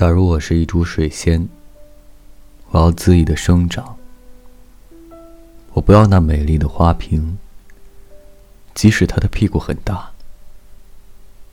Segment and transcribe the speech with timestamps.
[0.00, 1.46] 假如我是一株水仙，
[2.70, 3.98] 我要恣意的生长。
[5.74, 7.36] 我不要那美丽的花瓶，
[8.72, 10.10] 即使它的屁股很大，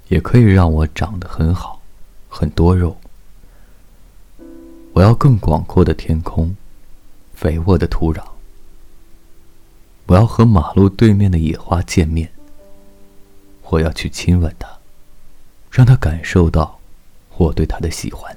[0.07, 1.81] 也可以让我长得很好，
[2.30, 2.95] 很多肉。
[4.93, 6.55] 我要更广阔的天空，
[7.34, 8.23] 肥沃的土壤。
[10.05, 12.32] 我要和马路对面的野花见面。
[13.63, 14.70] 我要去亲吻它，
[15.70, 16.79] 让它感受到
[17.35, 18.34] 我对它的喜欢。